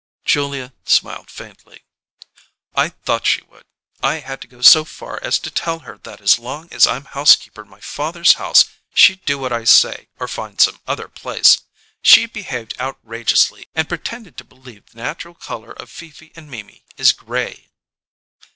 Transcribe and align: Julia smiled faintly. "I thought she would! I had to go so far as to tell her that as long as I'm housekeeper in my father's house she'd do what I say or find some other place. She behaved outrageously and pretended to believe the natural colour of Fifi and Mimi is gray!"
Julia 0.25 0.73
smiled 0.83 1.29
faintly. 1.29 1.83
"I 2.75 2.89
thought 2.89 3.27
she 3.27 3.43
would! 3.43 3.61
I 4.01 4.15
had 4.15 4.41
to 4.41 4.47
go 4.47 4.61
so 4.61 4.83
far 4.83 5.19
as 5.23 5.37
to 5.37 5.51
tell 5.51 5.81
her 5.81 5.99
that 5.99 6.19
as 6.19 6.39
long 6.39 6.73
as 6.73 6.87
I'm 6.87 7.05
housekeeper 7.05 7.61
in 7.61 7.69
my 7.69 7.81
father's 7.81 8.33
house 8.41 8.65
she'd 8.95 9.23
do 9.25 9.37
what 9.37 9.53
I 9.53 9.63
say 9.63 10.07
or 10.17 10.27
find 10.27 10.59
some 10.59 10.81
other 10.87 11.07
place. 11.07 11.61
She 12.01 12.25
behaved 12.25 12.73
outrageously 12.81 13.67
and 13.75 13.87
pretended 13.87 14.37
to 14.39 14.43
believe 14.43 14.87
the 14.87 14.97
natural 15.03 15.35
colour 15.35 15.73
of 15.73 15.91
Fifi 15.91 16.31
and 16.35 16.49
Mimi 16.49 16.83
is 16.97 17.11
gray!" 17.11 17.69